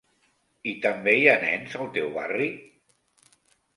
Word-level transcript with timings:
I 0.69 0.71
també 0.85 1.13
hi 1.19 1.29
ha 1.33 1.37
nens 1.45 1.77
al 1.81 1.91
teu 1.99 2.11
barri? 2.19 2.49